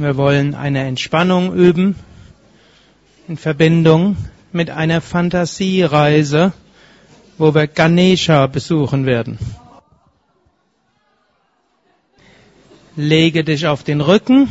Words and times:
Wir 0.00 0.16
wollen 0.16 0.54
eine 0.54 0.86
Entspannung 0.86 1.52
üben 1.52 1.94
in 3.28 3.36
Verbindung 3.36 4.16
mit 4.50 4.70
einer 4.70 5.02
Fantasiereise, 5.02 6.54
wo 7.36 7.54
wir 7.54 7.66
Ganesha 7.66 8.46
besuchen 8.46 9.04
werden. 9.04 9.38
Lege 12.96 13.44
dich 13.44 13.66
auf 13.66 13.82
den 13.82 14.00
Rücken. 14.00 14.48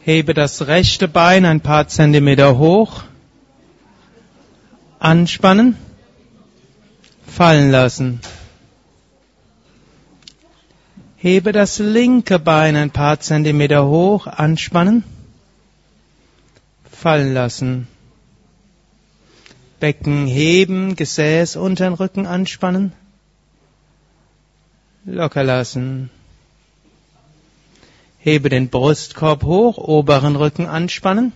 Hebe 0.00 0.32
das 0.32 0.66
rechte 0.66 1.08
Bein 1.08 1.44
ein 1.44 1.60
paar 1.60 1.88
Zentimeter 1.88 2.56
hoch. 2.56 3.04
Anspannen. 4.98 5.76
Fallen 7.26 7.70
lassen. 7.70 8.22
Hebe 11.26 11.50
das 11.50 11.80
linke 11.80 12.38
Bein 12.38 12.76
ein 12.76 12.92
paar 12.92 13.18
Zentimeter 13.18 13.84
hoch, 13.88 14.28
anspannen, 14.28 15.02
fallen 16.88 17.34
lassen. 17.34 17.88
Becken 19.80 20.28
heben, 20.28 20.94
Gesäß 20.94 21.56
unter 21.56 21.86
den 21.86 21.94
Rücken 21.94 22.26
anspannen, 22.26 22.92
locker 25.04 25.42
lassen. 25.42 26.10
Hebe 28.20 28.48
den 28.48 28.68
Brustkorb 28.68 29.42
hoch, 29.42 29.78
oberen 29.78 30.36
Rücken 30.36 30.66
anspannen, 30.68 31.32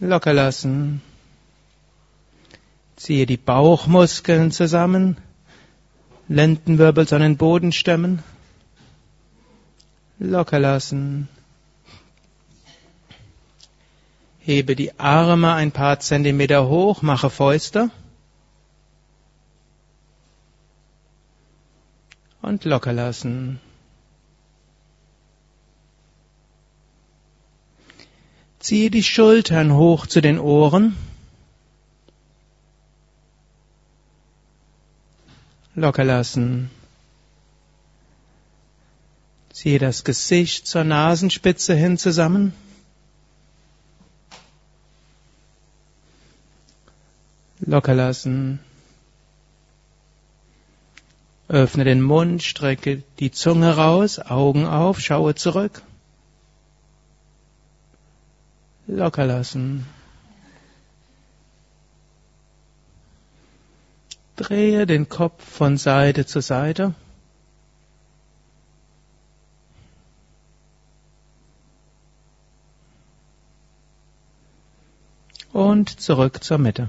locker 0.00 0.34
lassen. 0.34 1.00
Ziehe 2.96 3.26
die 3.26 3.36
Bauchmuskeln 3.36 4.50
zusammen, 4.50 5.16
Lendenwirbel 6.32 7.12
an 7.12 7.22
den 7.22 7.36
Boden 7.36 7.72
stemmen. 7.72 8.22
Locker 10.20 10.60
lassen. 10.60 11.28
Hebe 14.38 14.76
die 14.76 14.96
Arme 15.00 15.52
ein 15.54 15.72
paar 15.72 15.98
Zentimeter 15.98 16.68
hoch, 16.68 17.02
mache 17.02 17.30
Fäuste. 17.30 17.90
Und 22.42 22.64
locker 22.64 22.92
lassen. 22.92 23.58
Ziehe 28.60 28.92
die 28.92 29.02
Schultern 29.02 29.74
hoch 29.74 30.06
zu 30.06 30.20
den 30.20 30.38
Ohren. 30.38 30.96
Locker 35.80 36.04
lassen. 36.04 36.70
Ziehe 39.52 39.78
das 39.78 40.04
Gesicht 40.04 40.66
zur 40.66 40.84
Nasenspitze 40.84 41.74
hin 41.74 41.98
zusammen. 41.98 42.52
Locker 47.60 47.94
lassen. 47.94 48.60
Öffne 51.48 51.84
den 51.84 52.00
Mund, 52.00 52.42
strecke 52.42 53.02
die 53.18 53.32
Zunge 53.32 53.76
raus, 53.76 54.20
Augen 54.20 54.66
auf, 54.66 55.00
schaue 55.00 55.34
zurück. 55.34 55.82
Locker 58.86 59.26
Drehe 64.40 64.86
den 64.86 65.10
Kopf 65.10 65.44
von 65.44 65.76
Seite 65.76 66.24
zu 66.24 66.40
Seite. 66.40 66.94
Und 75.52 76.00
zurück 76.00 76.42
zur 76.42 76.56
Mitte. 76.56 76.88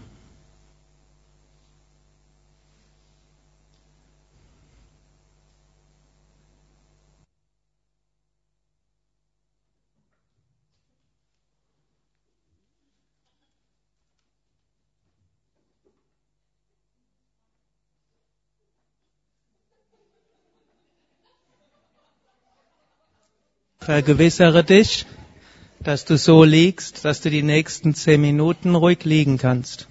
Vergewissere 23.81 24.63
dich, 24.63 25.07
dass 25.79 26.05
du 26.05 26.15
so 26.15 26.43
liegst, 26.43 27.03
dass 27.03 27.21
du 27.21 27.31
die 27.31 27.41
nächsten 27.41 27.95
zehn 27.95 28.21
Minuten 28.21 28.75
ruhig 28.75 29.03
liegen 29.05 29.39
kannst. 29.39 29.87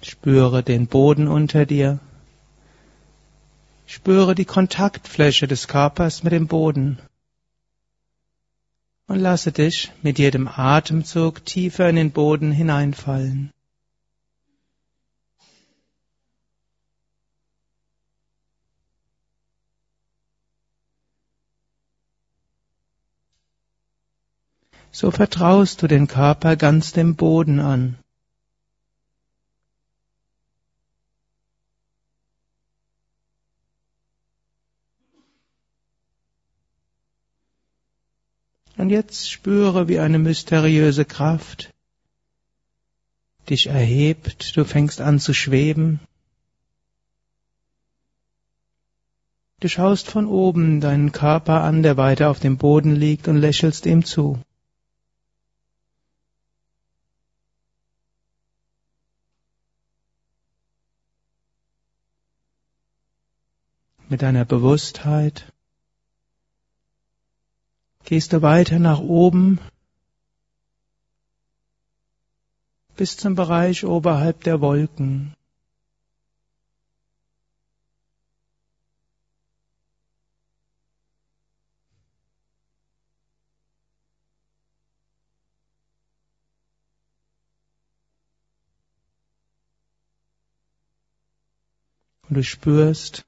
Spüre 0.00 0.62
den 0.62 0.86
Boden 0.86 1.28
unter 1.28 1.66
dir. 1.66 1.98
Spüre 3.84 4.34
die 4.34 4.46
Kontaktfläche 4.46 5.46
des 5.46 5.68
Körpers 5.68 6.22
mit 6.22 6.32
dem 6.32 6.46
Boden. 6.46 6.98
Und 9.08 9.18
lasse 9.18 9.52
dich 9.52 9.92
mit 10.00 10.18
jedem 10.18 10.48
Atemzug 10.48 11.44
tiefer 11.44 11.90
in 11.90 11.96
den 11.96 12.12
Boden 12.12 12.50
hineinfallen. 12.50 13.52
So 24.92 25.10
vertraust 25.10 25.82
du 25.82 25.88
den 25.88 26.06
Körper 26.06 26.56
ganz 26.56 26.92
dem 26.92 27.16
Boden 27.16 27.58
an. 27.58 27.98
Und 38.76 38.90
jetzt 38.90 39.30
spüre, 39.30 39.88
wie 39.88 39.98
eine 39.98 40.18
mysteriöse 40.18 41.04
Kraft 41.04 41.72
dich 43.48 43.66
erhebt, 43.66 44.56
du 44.56 44.64
fängst 44.64 45.00
an 45.00 45.18
zu 45.18 45.34
schweben. 45.34 46.00
Du 49.60 49.68
schaust 49.68 50.10
von 50.10 50.26
oben 50.26 50.80
deinen 50.80 51.12
Körper 51.12 51.62
an, 51.62 51.82
der 51.82 51.96
weiter 51.96 52.28
auf 52.30 52.40
dem 52.40 52.56
Boden 52.56 52.96
liegt, 52.96 53.28
und 53.28 53.36
lächelst 53.36 53.86
ihm 53.86 54.04
zu. 54.04 54.40
Mit 64.12 64.20
deiner 64.20 64.44
Bewusstheit 64.44 65.50
gehst 68.04 68.34
du 68.34 68.42
weiter 68.42 68.78
nach 68.78 68.98
oben 68.98 69.58
bis 72.94 73.16
zum 73.16 73.36
Bereich 73.36 73.86
oberhalb 73.86 74.44
der 74.44 74.60
Wolken. 74.60 75.34
Und 92.28 92.34
du 92.36 92.44
spürst, 92.44 93.24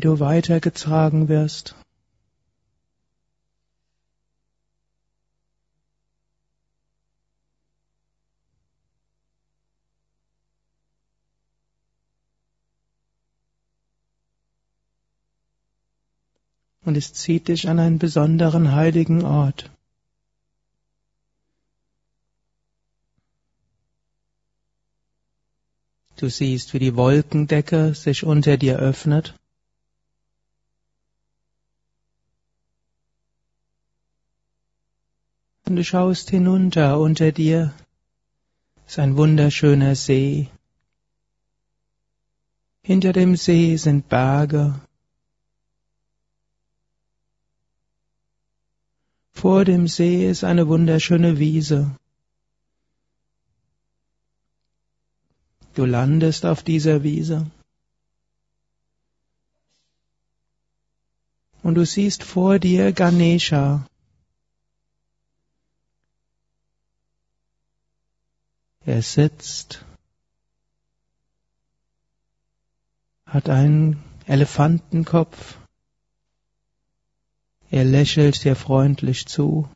wie 0.00 0.08
du 0.08 0.18
weitergetragen 0.18 1.28
wirst. 1.28 1.74
Und 16.82 16.96
es 16.96 17.12
zieht 17.12 17.48
dich 17.48 17.68
an 17.68 17.78
einen 17.78 17.98
besonderen 17.98 18.72
heiligen 18.72 19.22
Ort. 19.22 19.70
Du 26.16 26.30
siehst, 26.30 26.72
wie 26.72 26.78
die 26.78 26.96
Wolkendecke 26.96 27.94
sich 27.94 28.24
unter 28.24 28.56
dir 28.56 28.78
öffnet. 28.78 29.39
Und 35.70 35.76
du 35.76 35.84
schaust 35.84 36.30
hinunter 36.30 36.98
unter 36.98 37.30
dir. 37.30 37.72
ist 38.88 38.98
ein 38.98 39.16
wunderschöner 39.16 39.94
See. 39.94 40.48
Hinter 42.82 43.12
dem 43.12 43.36
See 43.36 43.76
sind 43.76 44.08
Berge. 44.08 44.80
Vor 49.30 49.64
dem 49.64 49.86
See 49.86 50.28
ist 50.28 50.42
eine 50.42 50.66
wunderschöne 50.66 51.38
Wiese. 51.38 51.96
Du 55.74 55.84
landest 55.84 56.46
auf 56.46 56.64
dieser 56.64 57.04
Wiese. 57.04 57.48
Und 61.62 61.76
du 61.76 61.86
siehst 61.86 62.24
vor 62.24 62.58
dir 62.58 62.90
Ganesha. 62.92 63.86
Er 68.90 69.02
sitzt, 69.02 69.84
hat 73.24 73.48
einen 73.48 74.02
Elefantenkopf, 74.26 75.58
er 77.70 77.84
lächelt 77.84 78.42
dir 78.42 78.56
freundlich 78.56 79.26
zu. 79.26 79.70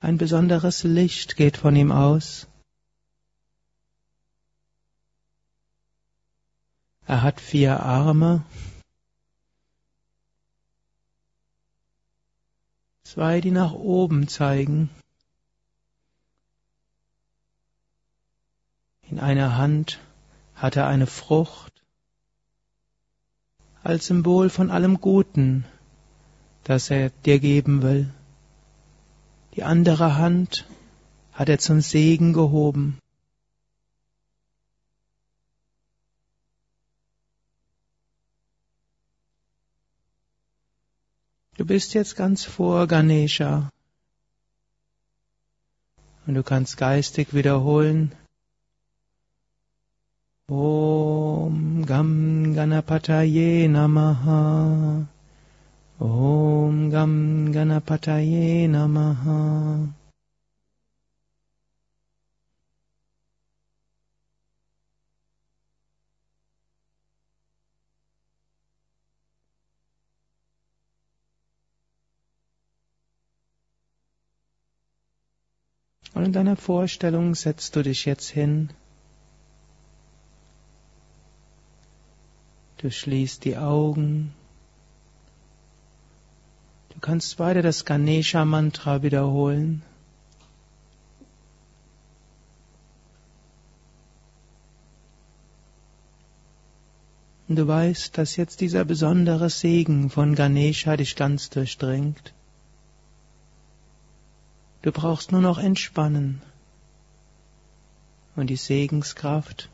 Ein 0.00 0.18
besonderes 0.18 0.82
Licht 0.82 1.36
geht 1.36 1.58
von 1.58 1.76
ihm 1.76 1.92
aus. 1.92 2.48
Er 7.06 7.22
hat 7.22 7.40
vier 7.40 7.78
Arme, 7.78 8.44
zwei, 13.16 13.40
die 13.40 13.50
nach 13.50 13.72
oben 13.72 14.28
zeigen. 14.28 14.90
In 19.08 19.18
einer 19.18 19.56
Hand 19.56 20.00
hat 20.54 20.76
er 20.76 20.86
eine 20.86 21.06
Frucht 21.06 21.72
als 23.82 24.08
Symbol 24.08 24.50
von 24.50 24.70
allem 24.70 25.00
Guten, 25.00 25.64
das 26.64 26.90
er 26.90 27.08
dir 27.24 27.38
geben 27.38 27.80
will. 27.80 28.12
Die 29.54 29.62
andere 29.62 30.18
Hand 30.18 30.66
hat 31.32 31.48
er 31.48 31.58
zum 31.58 31.80
Segen 31.80 32.34
gehoben. 32.34 32.98
Du 41.56 41.64
bist 41.64 41.94
jetzt 41.94 42.16
ganz 42.16 42.44
vor 42.44 42.86
Ganesha. 42.86 43.70
Und 46.26 46.34
du 46.34 46.42
kannst 46.42 46.76
geistig 46.76 47.32
wiederholen. 47.32 48.12
Om 50.48 51.86
Gam 51.86 52.54
Ganapataye 52.54 53.68
Namaha. 53.68 55.06
Om 55.98 56.90
Gam 56.90 57.52
Ganapataye 57.52 58.68
Namaha. 58.68 59.88
Und 76.16 76.24
in 76.24 76.32
deiner 76.32 76.56
Vorstellung 76.56 77.34
setzt 77.34 77.76
du 77.76 77.82
dich 77.82 78.06
jetzt 78.06 78.30
hin. 78.30 78.70
Du 82.78 82.90
schließt 82.90 83.44
die 83.44 83.58
Augen. 83.58 84.32
Du 86.88 87.00
kannst 87.00 87.38
weiter 87.38 87.60
das 87.60 87.84
Ganesha-Mantra 87.84 89.02
wiederholen. 89.02 89.82
Und 97.46 97.56
du 97.56 97.68
weißt, 97.68 98.16
dass 98.16 98.36
jetzt 98.36 98.62
dieser 98.62 98.86
besondere 98.86 99.50
Segen 99.50 100.08
von 100.08 100.34
Ganesha 100.34 100.96
dich 100.96 101.14
ganz 101.14 101.50
durchdringt. 101.50 102.32
Du 104.86 104.92
brauchst 104.92 105.32
nur 105.32 105.40
noch 105.40 105.58
entspannen. 105.58 106.40
Und 108.36 108.50
die 108.50 108.54
Segenskraft 108.54 109.68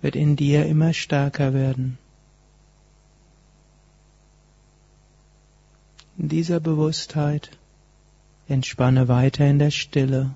wird 0.00 0.16
in 0.16 0.34
dir 0.34 0.64
immer 0.64 0.94
stärker 0.94 1.52
werden. 1.52 1.98
In 6.16 6.30
dieser 6.30 6.58
Bewusstheit 6.58 7.50
entspanne 8.48 9.08
weiter 9.08 9.46
in 9.46 9.58
der 9.58 9.70
Stille. 9.70 10.34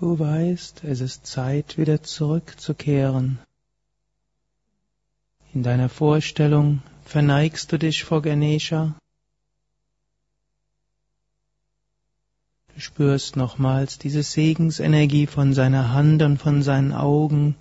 Du 0.00 0.18
weißt, 0.18 0.82
es 0.84 1.00
ist 1.00 1.26
Zeit, 1.26 1.78
wieder 1.78 2.02
zurückzukehren. 2.02 3.38
In 5.54 5.62
deiner 5.62 5.88
Vorstellung 5.88 6.82
verneigst 7.04 7.70
du 7.70 7.78
dich 7.78 8.02
vor 8.02 8.20
Ganesha. 8.20 8.96
Du 12.74 12.80
spürst 12.80 13.36
nochmals 13.36 13.98
diese 13.98 14.24
Segensenergie 14.24 15.28
von 15.28 15.54
seiner 15.54 15.92
Hand 15.92 16.22
und 16.22 16.38
von 16.38 16.62
seinen 16.64 16.92
Augen 16.92 17.54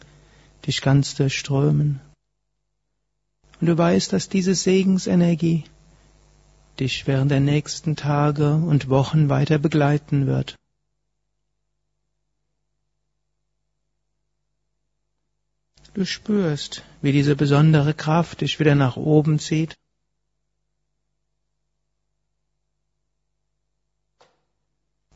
dich 0.66 0.82
ganz 0.82 1.14
durchströmen. 1.14 2.02
Und 3.62 3.68
du 3.68 3.78
weißt, 3.78 4.12
dass 4.12 4.28
diese 4.28 4.56
Segensenergie 4.56 5.66
dich 6.80 7.06
während 7.06 7.30
der 7.30 7.42
nächsten 7.42 7.96
Tage 7.96 8.56
und 8.56 8.90
Wochen 8.90 9.30
weiter 9.30 9.60
begleiten 9.60 10.26
wird. 10.26 10.56
Du 15.94 16.06
spürst, 16.06 16.84
wie 17.04 17.12
diese 17.12 17.36
besondere 17.36 17.94
Kraft 17.94 18.42
dich 18.42 18.60
wieder 18.60 18.74
nach 18.74 18.98
oben 18.98 19.38
zieht. 19.38 19.78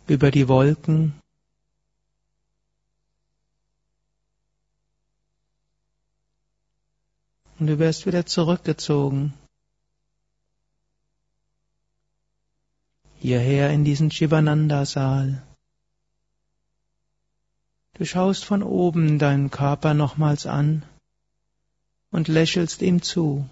Über 0.06 0.30
die 0.30 0.48
Wolken. 0.48 1.20
Und 7.58 7.68
du 7.68 7.80
wirst 7.80 8.06
wieder 8.06 8.28
zurückgezogen. 8.28 9.34
Hierher 13.18 13.72
in 13.72 13.84
diesen 13.84 14.12
Shivananda-Saal. 14.12 15.42
Du 17.98 18.06
schaust 18.06 18.46
von 18.46 18.62
oben 18.62 19.18
deinen 19.18 19.50
Körper 19.50 19.96
nochmals 19.96 20.46
an 20.46 20.84
und 22.12 22.28
lächelst 22.28 22.82
ihm 22.84 23.02
zu. 23.02 23.50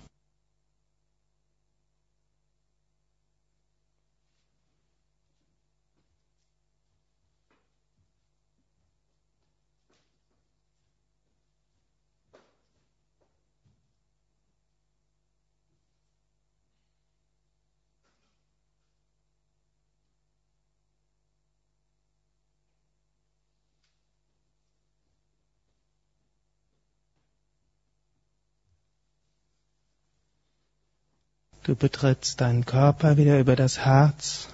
Du 31.66 31.76
betrittst 31.76 32.42
deinen 32.42 32.64
Körper 32.64 33.18
wieder 33.18 33.40
über 33.40 33.56
das 33.56 33.80
Herz. 33.80 34.50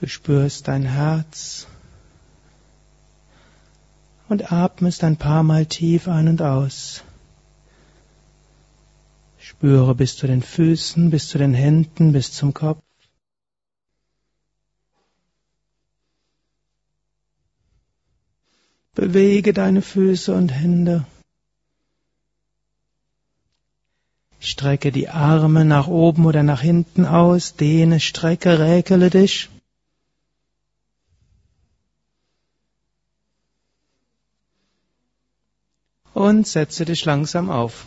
Du 0.00 0.08
spürst 0.08 0.66
dein 0.66 0.84
Herz 0.84 1.66
und 4.30 4.50
atmest 4.50 5.04
ein 5.04 5.18
paar 5.18 5.42
Mal 5.42 5.66
tief 5.66 6.08
ein 6.08 6.26
und 6.26 6.40
aus. 6.40 7.04
Spüre 9.38 9.94
bis 9.94 10.16
zu 10.16 10.26
den 10.26 10.40
Füßen, 10.40 11.10
bis 11.10 11.28
zu 11.28 11.36
den 11.36 11.52
Händen, 11.52 12.14
bis 12.14 12.32
zum 12.32 12.54
Kopf. 12.54 12.82
Bewege 18.94 19.52
deine 19.52 19.82
Füße 19.82 20.34
und 20.34 20.48
Hände. 20.48 21.04
Strecke 24.44 24.90
die 24.90 25.08
Arme 25.08 25.64
nach 25.64 25.86
oben 25.86 26.26
oder 26.26 26.42
nach 26.42 26.60
hinten 26.60 27.06
aus, 27.06 27.54
dehne, 27.54 28.00
strecke, 28.00 28.58
räkele 28.58 29.08
dich. 29.08 29.48
Und 36.12 36.48
setze 36.48 36.84
dich 36.84 37.04
langsam 37.04 37.50
auf. 37.50 37.86